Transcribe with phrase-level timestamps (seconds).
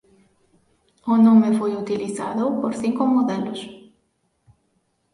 [1.13, 3.59] O nome foi utilizado por cinco modelos.